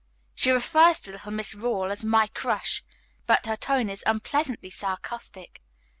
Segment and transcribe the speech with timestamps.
[0.33, 2.81] She refers to little Miss Rawle as 'my crush,'
[3.27, 5.61] but her tone is unpleasantly sarcastic.